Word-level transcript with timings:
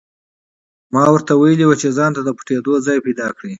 ما 0.93 1.03
ورته 1.13 1.33
ویلي 1.35 1.65
وو 1.67 1.79
چې 1.81 1.95
ځانته 1.97 2.21
د 2.23 2.29
پټېدو 2.37 2.73
ځای 2.85 2.97
پیدا 3.05 3.27
کړي 3.37 3.49